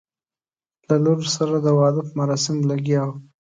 له 0.87 0.95
لور 1.03 1.19
سره 1.37 1.55
د 1.59 1.67
واده 1.79 2.01
په 2.07 2.13
مراسمو 2.19 2.67
لګیا 2.71 3.01
وو. 3.07 3.15